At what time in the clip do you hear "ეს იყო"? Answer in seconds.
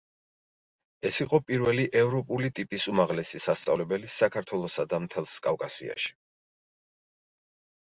1.09-1.39